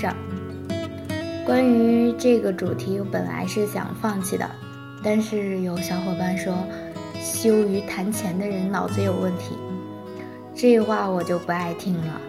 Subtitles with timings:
[0.00, 0.14] 的那些事儿。
[1.44, 4.48] 关于这个主题，我本来是想放弃的，
[5.02, 6.54] 但是有小伙伴说，
[7.20, 9.56] 羞于谈钱的人脑子有问题，
[10.54, 12.20] 这话我就不爱听了。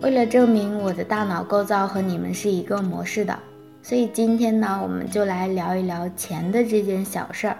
[0.00, 3.38] 为了证明我的大脑构造和你们是一个模式的，
[3.82, 7.56] 所以今天呢，我们就来聊一聊钱的这件小事儿。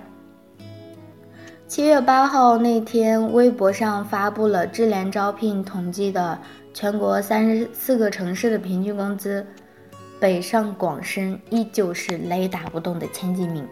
[1.69, 6.39] 七月八号那天，微博上发布了智联招聘统计的
[6.73, 9.45] 全国三十四个城市的平均工资，
[10.21, 13.67] 北上广深依旧是雷打不动的前几名。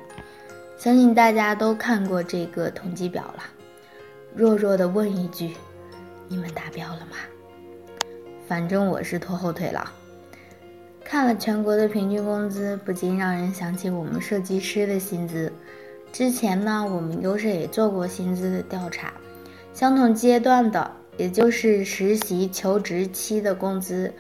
[0.77, 3.43] 相信大家都看过这个统计表了。
[4.35, 5.55] 弱弱的问一句：
[6.29, 7.17] 你们达标了吗？
[8.47, 9.93] 反正我是拖后腿了。
[11.05, 15.53] 看了全国的平均工资，不禁让人想起我们设计师的薪资。
[16.13, 19.13] 之前呢，我们优势也做过薪资的调查，
[19.73, 24.11] 相同阶段的，也就是实习求职期的工资，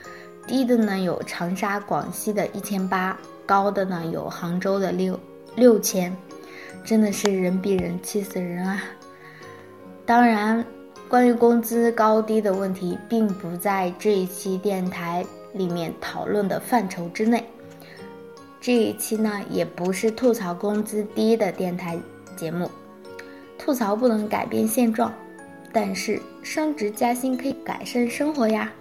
[0.46, 5.18] 低的呢有长沙、广西的一千八，高的呢有杭州的六
[5.55, 6.14] 六千，
[6.84, 8.82] 真的是人比人气死人啊！
[10.05, 10.64] 当然，
[11.08, 17.44] 关于工资高低的问题，并不在这一期电台里面讨论的范畴之内。
[18.60, 21.96] 这一期呢，也不是吐槽工资低的电台
[22.36, 22.68] 节目，
[23.56, 25.12] 吐槽不能改变现状，
[25.72, 28.72] 但是升职加薪可以改善生活呀。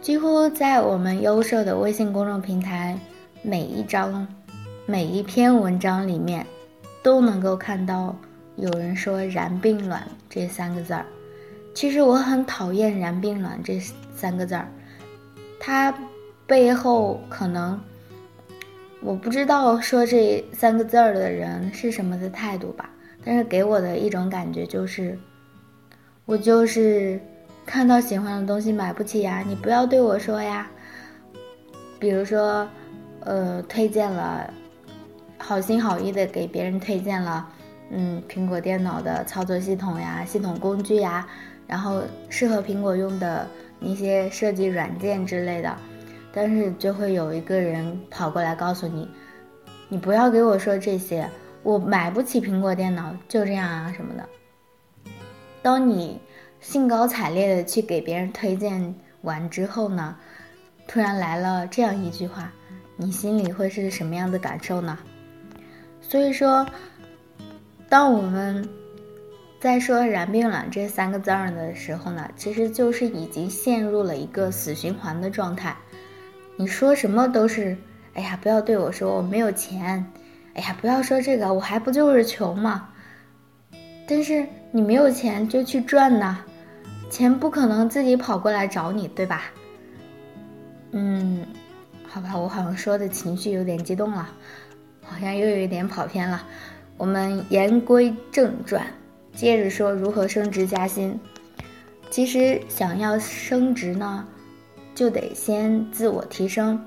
[0.00, 2.98] 几乎在我们优秀的微信公众平台，
[3.42, 4.26] 每一张、
[4.86, 6.46] 每一篇文章里面，
[7.02, 8.16] 都能够看到
[8.56, 11.06] 有人说“燃并卵”这三个字儿。
[11.74, 13.80] 其实我很讨厌“燃并卵”这
[14.14, 14.68] 三个字儿，
[15.58, 15.94] 它
[16.46, 17.80] 背后可能。
[19.00, 22.88] 我不知道说这三个字儿的人是什么的态度吧，
[23.24, 25.18] 但是给我的一种感觉就是，
[26.24, 27.20] 我就是
[27.66, 30.70] 看到喜欢的东西买不起呀，你不要对我说呀。
[31.98, 32.68] 比如说，
[33.20, 34.48] 呃，推荐了，
[35.38, 37.48] 好心好意的给别人推荐了，
[37.90, 41.26] 嗯，苹果电脑的操作系统呀、系统工具呀，
[41.66, 43.46] 然后适合苹果用的
[43.80, 45.76] 那些设计软件之类的。
[46.32, 49.08] 但是就会有一个人跑过来告诉你，
[49.88, 51.28] 你不要给我说这些，
[51.62, 54.26] 我买不起苹果电脑，就这样啊什么的。
[55.62, 56.20] 当你
[56.60, 60.16] 兴高采烈的去给别人推荐完之后呢，
[60.88, 62.52] 突然来了这样一句话，
[62.96, 64.98] 你心里会是什么样的感受呢？
[66.00, 66.66] 所以说，
[67.88, 68.68] 当我们
[69.60, 75.76] 在说“燃并卵”这三个字儿的时候呢，其实就是已经陷入了一个死循环的状态。
[76.56, 77.76] 你说什么都是，
[78.14, 80.04] 哎呀，不要对我说我没有钱，
[80.54, 82.88] 哎呀，不要说这个，我还不就是穷吗？
[84.08, 84.44] 但是
[84.74, 86.38] 你没有钱就去赚呐，
[87.10, 89.44] 钱不可能自己跑过来找你，对吧？
[90.92, 91.46] 嗯，
[92.08, 94.28] 好吧，我好像说的情绪有点激动了，
[95.04, 96.42] 好像又有一点跑偏了。
[96.96, 98.84] 我们言归正传，
[99.34, 101.20] 接着说如何升职加薪。
[102.10, 104.26] 其实想要升职呢。
[104.94, 106.78] 就得先自我提升。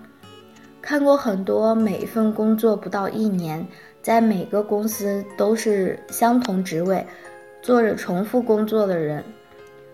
[0.80, 3.66] 看过很多每一份工作不到一年，
[4.04, 7.04] 在每个公司都是相同职位，
[7.66, 9.24] 做着重复工作的人，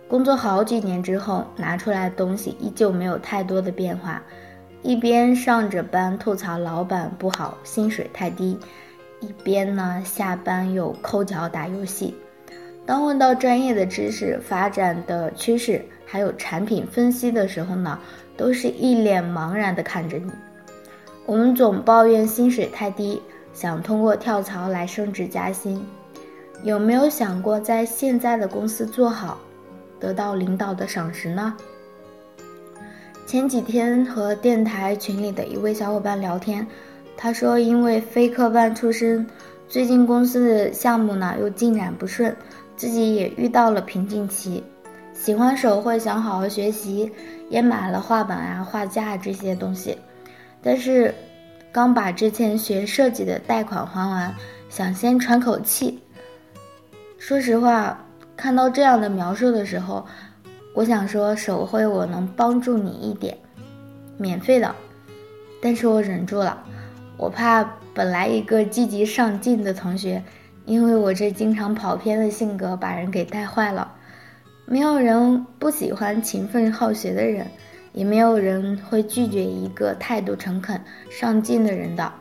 [0.10, 4.22] 工作好几年之后拿出来的东西依旧没有太多的变化，
[4.82, 8.60] 一边上着班吐槽老板不好，薪水太低，
[9.22, 12.14] 一边呢下班又抠脚打游戏。
[12.86, 17.98] 当问到专业的知识发展的趋势，还有产品分析的时候呢，
[18.36, 20.30] 都是一脸茫然的看着你。
[21.26, 23.22] 我们总抱怨薪水太低，
[23.54, 25.82] 想通过跳槽来升职加薪，
[26.64, 29.40] 有没有想过在现在的公司做好，
[30.00, 31.56] 得到领导的赏识呢？
[33.26, 36.66] 前几天和电台群里的一位小伙伴聊天，
[37.18, 39.26] 他说因为非科班出身，
[39.68, 42.36] 最近公司的项目呢又进展不顺，
[42.76, 44.64] 自己也遇到了瓶颈期。
[45.14, 47.12] 喜欢手绘，想好好学习，
[47.50, 49.98] 也买了画板啊、画架这些东西，
[50.62, 51.14] 但是
[51.72, 54.36] 刚把之前学设计的贷款还完，
[54.70, 56.00] 想先喘口气。
[57.22, 58.04] 说实话，
[58.36, 60.04] 看到这样的描述的时候，
[60.74, 63.38] 我想说手绘我能帮助你一点，
[64.18, 64.74] 免费的，
[65.62, 66.64] 但是我忍住了，
[67.18, 67.64] 我怕
[67.94, 70.24] 本来一个积极上进的同学，
[70.66, 73.94] 因为我这经常跑偏的性格把人给带坏了。
[74.66, 77.46] 没有人不喜欢勤奋好学的人，
[77.94, 80.82] 也没有人会拒绝一个态度诚恳、
[81.12, 82.12] 上进的人的。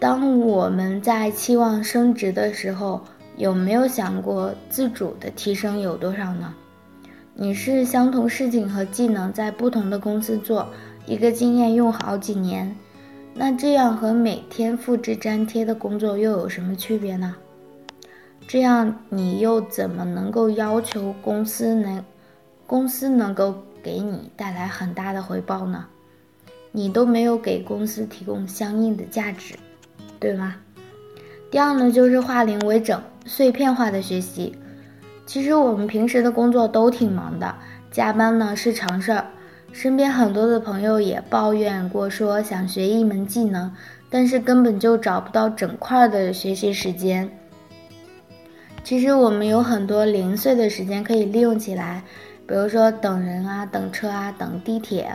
[0.00, 3.02] 当我们在期望升职的时候，
[3.36, 6.54] 有没有想过自主的提升有多少呢？
[7.34, 10.66] 你是相同事情和技能在不同的公司做，
[11.04, 12.74] 一个经验用好几年，
[13.34, 17.36] 那这样和每天复制粘贴的工作又有什么区别呢？
[18.48, 22.02] 这样你又怎么能够要求公司能，
[22.66, 25.84] 公司能够给你带来很大的回报呢？
[26.72, 29.56] 你都没有给公司提供相应的价值，
[30.20, 30.54] 对吗？
[31.50, 34.56] 第二呢，就是化零为整、碎片化的学习。
[35.26, 37.54] 其实我们平时的工作都挺忙的，
[37.90, 39.26] 加班呢是常事儿。
[39.72, 43.72] 身边很多的朋友也抱怨过，说想学一门技能，
[44.10, 47.30] 但是根本就找不到整块的学习时间。
[48.82, 52.02] 其实我们有很多零碎的时间可以利用起来，
[52.46, 55.08] 比如说等人啊、等车啊、等地铁，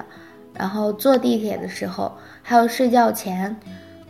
[0.53, 3.55] 然后坐地铁的时候，还有睡觉前。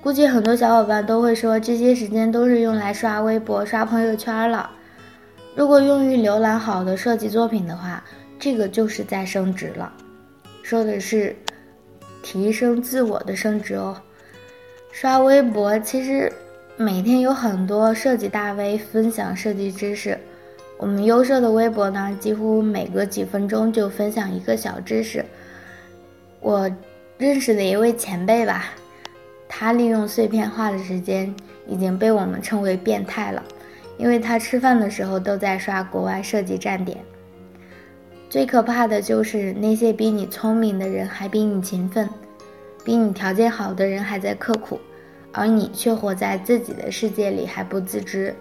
[0.06, 4.70] 估计很多小伙伴都会说，这些时间都是用来刷微博、刷朋友圈了。
[5.56, 8.04] 如果用于浏览好的设计作品的话，
[8.38, 9.92] 这个就是在升值了。
[10.62, 11.36] 说的是
[12.22, 14.00] 提升自我的升值哦。
[14.92, 16.32] 刷微博其实。
[16.78, 20.20] 每天有很多设计大 V 分享设计知识，
[20.78, 25.26] 我们优设的微博呢，几乎每隔几分钟就分享一个小知识。
[26.42, 26.70] 我
[27.18, 28.66] 认识的一位前辈吧，
[29.58, 31.34] 他利用碎片化的时间
[31.66, 33.42] 已经被我们称为变态了，
[33.98, 36.98] 因为他吃饭的时候都在刷国外设计站点。
[38.30, 42.10] 最可怕的就是那些比你聪明的人还比你勤奋，
[42.84, 44.78] 比你条件好的人还在刻苦。
[45.32, 48.36] 而你却活在自己的世界里还不自知。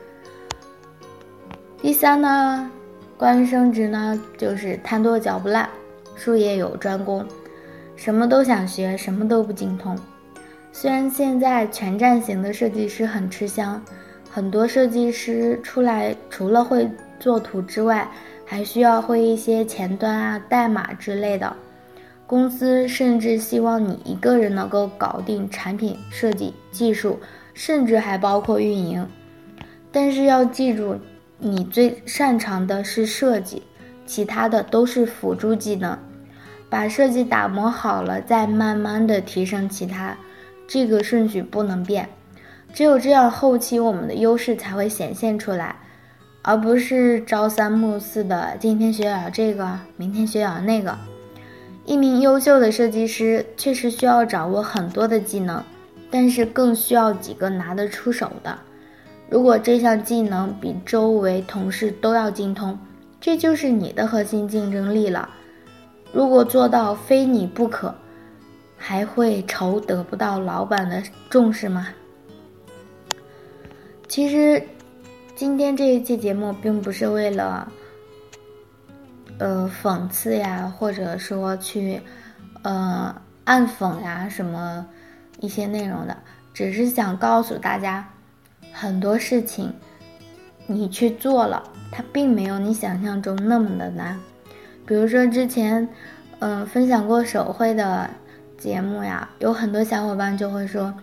[1.81, 2.69] 第三呢，
[3.17, 5.69] 关于升职呢，就是贪多嚼不烂，
[6.17, 7.25] 术业有专攻，
[7.95, 9.97] 什么都想学，什么都不精通。
[10.77, 13.81] 虽然现在全站型的设计师很吃香，
[14.29, 16.91] 很多设计师出来除了会
[17.21, 18.11] 做图之外，
[18.45, 21.55] 还需要会一些前端啊、代码之类的。
[22.27, 27.21] 公司甚至希望你一个人能够搞定产品设计、技术，
[27.55, 29.09] 甚至还包括运营。
[29.93, 30.99] 但是要记住，
[31.39, 33.63] 你最擅长的是设计，
[34.07, 35.97] 其他的都是辅助技能。
[36.69, 40.17] 把设计打磨好了，再慢慢的提升其他，
[40.67, 42.09] 这个顺序不能变。
[42.73, 45.77] 只有这样，后期我们的优势才会显现出来，
[46.43, 50.97] 而不是朝三暮四的，今天学点这个，明天学点那个。
[51.85, 55.63] 一名优秀的设计师确实需要掌握很多的技能，
[56.11, 58.59] 但是更需要几个拿得出手的。
[59.29, 62.79] 如果这项技能比周围同事都要精通，
[63.21, 65.29] 这就是你的核心竞争力了。
[66.13, 67.95] 如果做到非你不可，
[68.87, 71.89] 还会愁得不到老板的重视吗？
[74.07, 74.63] 其实，
[75.35, 77.73] 今天这一期节目并不是为了。
[79.39, 81.99] 呃，讽刺呀，或者说去，
[82.61, 84.87] 呃，暗讽呀，什么
[85.41, 86.15] 一些内容的，
[86.53, 88.07] 只是想告诉大家，
[88.71, 89.73] 很多事情
[90.67, 94.21] 你去做了，它并没有你想象中那么的难。
[94.87, 95.89] 比如说之前，
[96.41, 98.11] 嗯，分享过手绘的
[98.65, 100.95] 节目呀，有很多小伙伴就会说，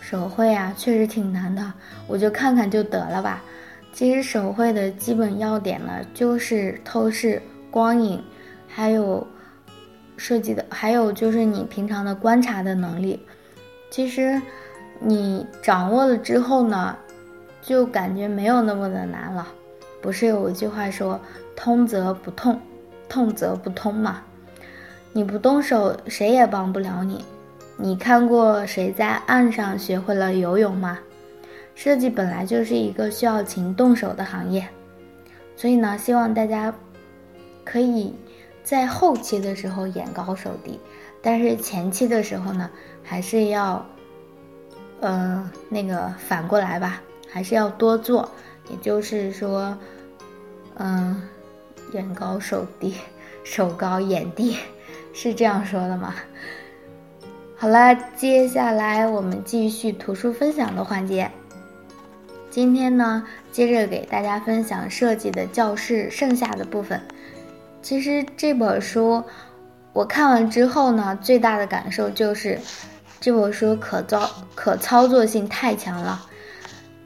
[0.00, 1.70] 手绘啊，确实挺难的，
[2.06, 3.42] 我就看看就得了吧。
[3.92, 8.24] 其实手绘的基本要点呢，就是透视、光影，
[8.66, 9.26] 还有
[10.16, 13.20] 设计的，还有就是你平常的观察的能力。
[13.90, 14.40] 其实
[15.00, 16.96] 你掌握了之后呢，
[17.60, 19.46] 就感觉没有那么的难了。
[20.00, 21.20] 不是有一句话说
[21.54, 22.58] “通则不痛，
[23.06, 24.22] 痛则不通”嘛？
[25.12, 27.24] 你不动手，谁也帮不了你。
[27.76, 30.98] 你看过谁在岸上学会了游泳吗？
[31.74, 34.66] 设计本来就是一个需要勤动手的行业，
[35.56, 36.72] 所以呢，希望大家
[37.64, 38.14] 可以
[38.62, 40.78] 在后期的时候眼高手低，
[41.22, 42.70] 但是前期的时候呢，
[43.02, 43.84] 还是要，
[45.00, 48.28] 呃，那个反过来吧，还是要多做。
[48.70, 49.76] 也就是说，
[50.76, 51.20] 嗯，
[51.92, 52.94] 眼高手低，
[53.42, 54.56] 手高眼低，
[55.12, 56.14] 是这样说的吗？
[57.56, 61.30] 好了，接下来我们继续图书分享的环节。
[62.50, 67.00] 今天呢，接着给大家分享设计的教室剩下的部分。
[67.80, 69.22] 其实这本书
[69.92, 72.58] 我看完之后呢，最大的感受就是
[73.20, 76.26] 这本书可操可操作性太强了。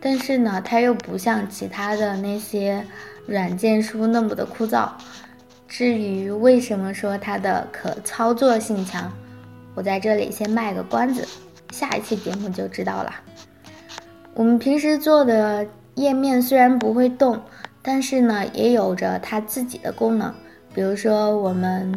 [0.00, 2.84] 但是呢，它又不像其他的那些
[3.26, 4.88] 软件书那么的枯燥。
[5.76, 9.12] 至于为什么说它的可操作性强，
[9.74, 11.28] 我在这里先卖个关子，
[11.70, 13.14] 下一期节目就知道了。
[14.32, 15.66] 我们平时做的
[15.96, 17.38] 页面虽然不会动，
[17.82, 20.32] 但是呢，也有着它自己的功能。
[20.74, 21.92] 比如说，我们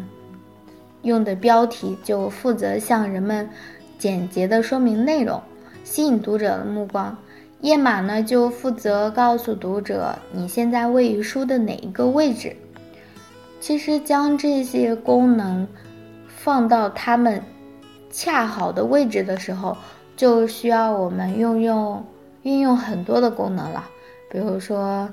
[1.03, 3.50] 用的标题就负责向人们
[3.98, 5.41] 简洁的说明内容，
[5.86, 7.15] 吸引读者的目光；
[7.62, 12.53] 页码呢，就负责告诉读者你现在位于书的哪一个位置。
[13.60, 15.68] 其实，将这些功能
[16.28, 17.42] 放到它们
[18.10, 19.78] 恰好的位置的时候，
[20.16, 22.06] 就需要我们运用
[22.44, 23.84] 运用很多的功能了，
[24.32, 25.10] 比如说。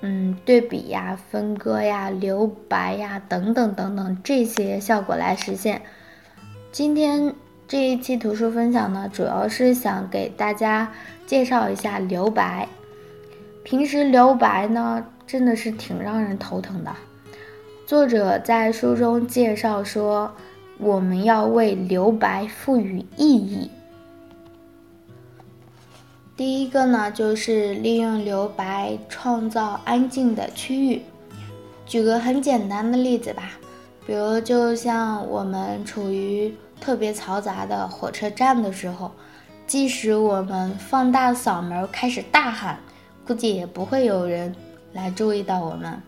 [0.00, 5.82] 嗯，对比呀、分割呀、留白呀等等等等这些效果来实现。
[6.70, 7.34] 今天
[7.66, 10.92] 这一期图书分享呢，主要是想给大家
[11.26, 12.68] 介绍一下留白。
[13.64, 16.94] 平时留白呢，真的是挺让人头疼的。
[17.88, 20.30] 作者在书中介绍说，
[20.76, 23.70] 我们要为留白赋予意义。
[26.36, 31.00] 第一个呢，就是利用留白创造安静的区域。
[31.86, 33.52] 举个很简单的例子吧，
[34.06, 39.10] 比如就像我们处于特别嘈杂的火车站的时候，
[39.66, 42.78] 即使我们放大嗓门开始大喊，
[43.26, 44.54] 估计也不会有人
[44.92, 45.98] 来注意到我们。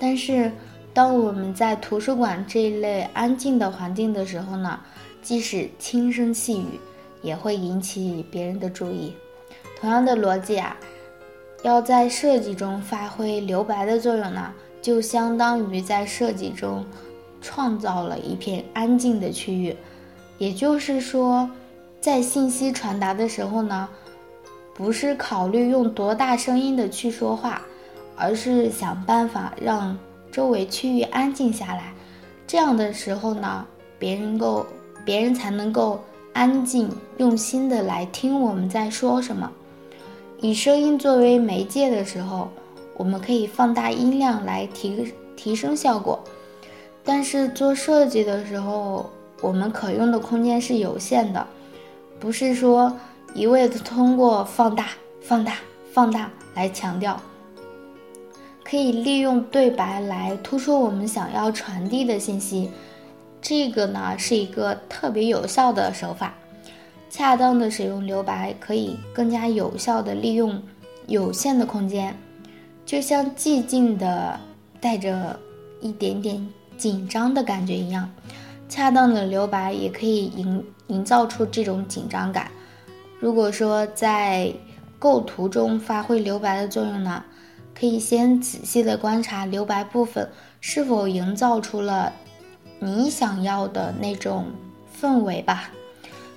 [0.00, 0.50] 但是，
[0.98, 4.80] 当我们在图书馆这一类安静的环境的时候呢，
[5.22, 6.80] 即使轻声细语，
[7.22, 9.14] 也会引起别人的注意。
[9.78, 10.76] 同样的逻辑啊，
[11.62, 14.52] 要在设计中发挥留白的作用呢，
[14.82, 16.84] 就相当于在设计中
[17.40, 19.76] 创造了一片安静的区域。
[20.38, 21.48] 也就是说，
[22.00, 23.88] 在信息传达的时候呢，
[24.74, 27.62] 不是考虑用多大声音的去说话，
[28.16, 29.96] 而是想办法让
[30.30, 31.92] 周围区域安静下来。
[32.46, 33.66] 这样的时候呢，
[33.98, 34.66] 别人够，
[35.04, 39.50] 别人才能够安静用心的来听我们在说什么。
[40.40, 42.48] 以声音作为媒介的时候，
[42.96, 46.18] 我们可以放大音量来提提升效果。
[47.04, 51.46] 但是做设计的时候，我们可用的空间是有限的，
[52.20, 52.96] 不是说
[53.34, 55.56] 一味的通过放大、放大、
[55.92, 57.20] 放大来强调。
[58.68, 62.70] 可以利用对白来突出我们想要传递的信息，
[63.40, 66.34] 这个呢是一个特别有效的手法。
[67.08, 70.62] 恰当的使用留白，可以更加有效的利用
[71.06, 72.14] 有限的空间，
[72.84, 74.38] 就像寂静的
[74.78, 75.38] 带着
[75.80, 76.46] 一点点
[76.76, 78.10] 紧张的感觉一样。
[78.68, 82.50] 恰当的留白也可以营营造出这种紧张感。
[83.18, 84.52] 如果说在
[84.98, 87.24] 构图中发挥留白的作用呢，
[87.78, 90.28] 可以先仔细的观察留白部分
[90.60, 92.12] 是否营造出了
[92.80, 94.46] 你想要的那种
[95.00, 95.70] 氛围吧。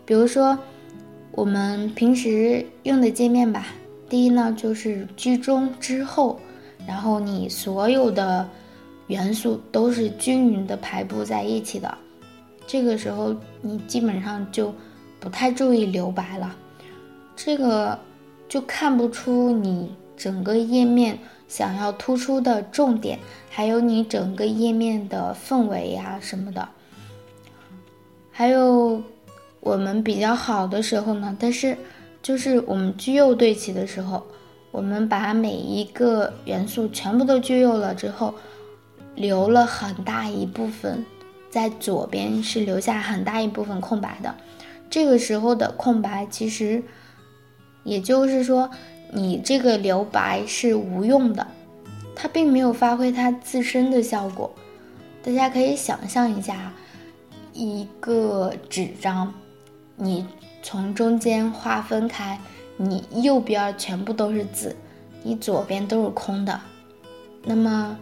[0.05, 0.57] 比如说，
[1.31, 3.67] 我们平时用的界面吧，
[4.09, 6.39] 第一呢就是居中之后，
[6.85, 8.47] 然后你所有的
[9.07, 11.97] 元素都是均匀的排布在一起的，
[12.67, 14.73] 这个时候你基本上就
[15.19, 16.55] 不太注意留白了，
[17.35, 17.97] 这个
[18.49, 23.17] 就看不出你整个页面想要突出的重点，
[23.49, 26.69] 还有你整个页面的氛围呀什么的，
[28.31, 29.01] 还有。
[29.63, 31.77] 我们比较好的时候呢，但是
[32.23, 34.25] 就是我们居右对齐的时候，
[34.71, 38.33] 我们把每一个元素全部都居右了之后，
[39.13, 41.05] 留了很大一部分，
[41.51, 44.33] 在左边是留下很大一部分空白的。
[44.89, 46.83] 这个时候的空白，其实
[47.83, 48.67] 也就是说，
[49.11, 51.45] 你这个留白是无用的，
[52.15, 54.51] 它并没有发挥它自身的效果。
[55.21, 56.73] 大家可以想象一下，
[57.53, 59.33] 一个纸张。
[59.97, 60.25] 你
[60.63, 62.39] 从中间划分开，
[62.77, 64.75] 你右边全部都是字，
[65.21, 66.59] 你左边都是空的，
[67.43, 67.97] 那么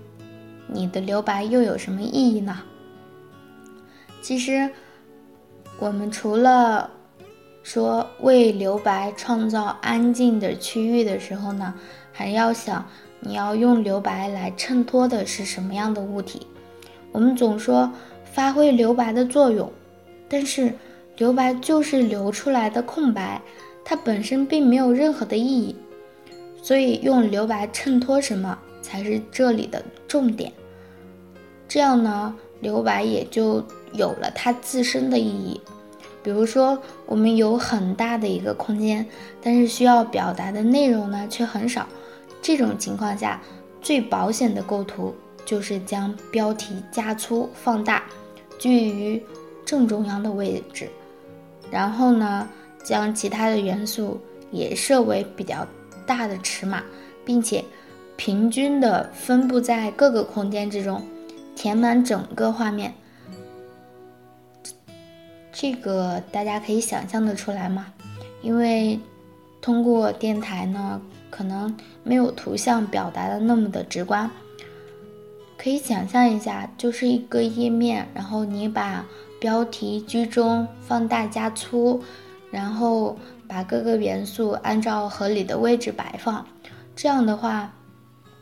[0.67, 2.59] 你的留白又有什么意义呢？
[4.21, 4.69] 其实，
[5.79, 6.89] 我们除了
[7.63, 11.73] 说为留白创造安静的区域的时候呢，
[12.11, 12.85] 还要想
[13.19, 16.47] 你要用留白来衬托的是什么样的物体。
[17.11, 17.91] 我们总说
[18.23, 19.71] 发挥留白的作用，
[20.27, 20.73] 但是。
[21.17, 23.41] 留白就是留出来的空白，
[23.83, 25.75] 它本身并没有任何的意义，
[26.61, 30.49] 所以用留白衬托什么才是这里的重点。
[31.67, 33.61] 这样呢，留白也就
[33.91, 35.59] 有了它自身的意义。
[36.21, 39.05] 比如说，我们有很大的一个空间，
[39.41, 41.87] 但是需要表达的内容呢却很少，
[42.41, 43.41] 这种情况下，
[43.81, 48.03] 最保险的构图就是将标题加粗放大，
[48.57, 49.23] 居于
[49.65, 50.89] 正中央的位置。
[51.71, 52.47] 然后呢，
[52.83, 54.19] 将其他的元素
[54.51, 55.65] 也设为比较
[56.05, 56.83] 大的尺码，
[57.23, 57.63] 并且
[58.17, 61.01] 平均的分布在各个空间之中，
[61.55, 62.93] 填满整个画面。
[65.61, 67.87] 这个大家可以想象的出来吗？
[68.41, 68.97] 因为
[69.59, 74.31] 通过电台呢，可能没有图像表达的那么的直观。
[75.57, 79.05] 可以想象一下，就是一个页面，然后你把
[79.37, 82.01] 标题居中、放大加粗，
[82.51, 86.45] 然后把各个元素按照合理的位置摆放。
[86.95, 87.73] 这样的话，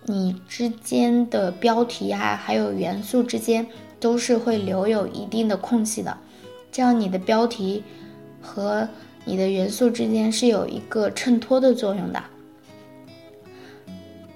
[0.05, 3.65] 你之间的标题啊，还有元素之间
[4.00, 6.15] 都是会留有一定的空隙的。
[6.77, 7.84] 这样你的标题
[8.39, 8.88] 和
[9.25, 12.24] 你的元素之间是有一个衬托的作用的。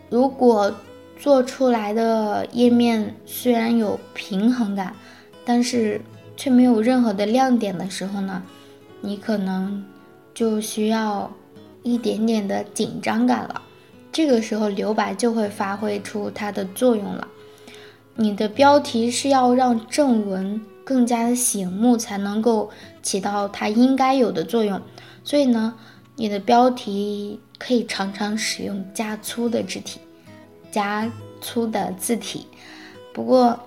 [0.09, 0.75] 如果
[1.19, 4.95] 做出来的页面虽然有平衡感，
[5.45, 6.01] 但是
[6.35, 8.41] 却没有任何的亮点的时候呢，
[9.01, 9.85] 你可能
[10.33, 11.31] 就需要
[11.83, 13.61] 一点点的紧张感了。
[14.11, 17.27] 这个时候留白就会发挥出它的作用了。
[18.15, 22.69] 你的标题是要让正文更加的醒目，才能够
[23.01, 24.81] 起到它应该有的作用。
[25.23, 25.75] 所以呢，
[26.15, 29.99] 你的标题可以常常使用加粗的字体。
[30.71, 31.11] 加
[31.41, 32.47] 粗的字体，
[33.13, 33.59] 不过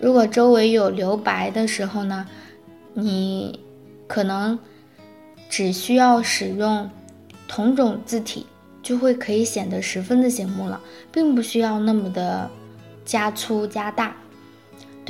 [0.00, 2.26] 如果周围有留白的时候呢，
[2.92, 3.60] 你
[4.08, 4.58] 可能
[5.48, 6.90] 只需要使用
[7.46, 8.46] 同种字体，
[8.82, 10.80] 就会可以显得十分的醒目了，
[11.12, 12.50] 并不需要那么的
[13.04, 14.16] 加粗加大。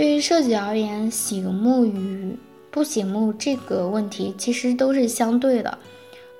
[0.00, 2.34] 对于设计而言，醒目与
[2.70, 5.76] 不醒目这个问题其实都是相对的。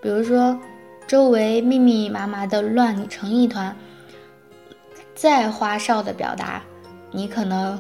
[0.01, 0.59] 比如说，
[1.07, 3.77] 周围密密麻麻的乱成一团。
[5.15, 6.63] 再花哨的表达，
[7.13, 7.79] 你可能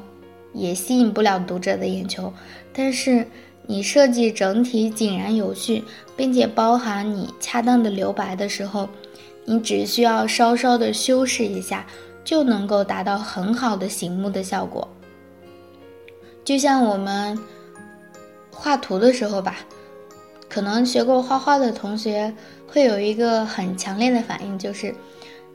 [0.53, 2.31] 也吸引不了读者的眼球。
[2.75, 3.27] 但是
[3.65, 5.83] 你设计整体井然有序，
[6.15, 8.87] 并且包含你恰当的留白的时候，
[9.47, 11.87] 你只需要稍稍的修饰一下，
[12.23, 14.87] 就能够达到很好的醒目的效果。
[16.45, 17.39] 就像我们
[18.51, 19.57] 画图的时候吧，
[20.49, 22.35] 可能学过画画的同学
[22.67, 24.95] 会有一个很强烈的反应，就是。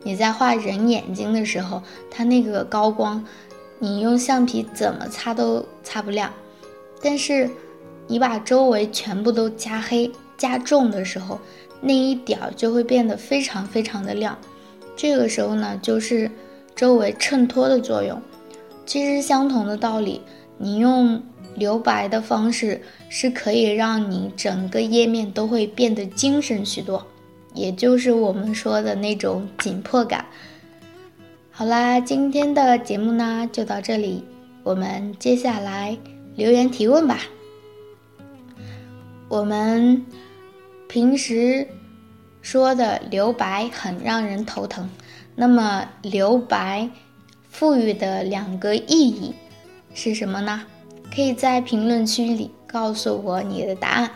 [0.08, 3.26] 你在画人眼睛的时候，它那个高光，
[3.80, 6.32] 你用橡皮怎么擦都擦不亮。
[7.02, 7.50] 但是，
[8.06, 11.40] 你把周围全部都加黑加重的时候，
[11.82, 14.38] 那一点儿就会变得非常非常的亮。
[14.96, 16.30] 这个时候呢，就是
[16.76, 18.22] 周围衬托的作用。
[18.86, 20.22] 其实相同的道理，
[20.58, 21.22] 你用
[21.56, 27.06] 留白的方式是可以让你整个页面都会变得精神许多。
[27.54, 30.26] 也就是我们说的那种紧迫感。
[31.52, 34.24] 好啦，今天的节目呢就到这里，
[34.64, 35.98] 我们接下来
[36.36, 37.22] 留言提问吧。
[39.30, 40.06] 我们
[40.90, 41.66] 平时
[42.42, 44.90] 说的留白很让人头疼，
[45.34, 46.90] 那么留白
[47.50, 49.34] 赋予的两个意义
[49.96, 50.62] 是什么呢？
[51.12, 54.12] 可以在评论区里告诉我你的答案，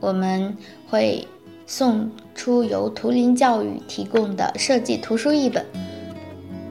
[0.00, 0.56] 我们
[0.88, 1.24] 会。
[1.70, 5.62] 送出由图灵教育提供的设计图书一本。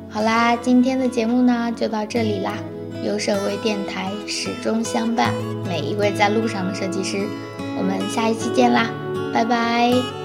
[0.09, 2.57] 好啦，今天的节目呢就到这里啦。
[3.05, 5.31] 优设微电台始终相伴
[5.67, 7.27] 每一位在路上的设计师，
[7.77, 8.89] 我们下一期见啦，
[9.31, 10.16] 拜拜。